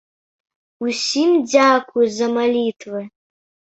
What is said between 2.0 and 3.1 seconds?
за малітвы!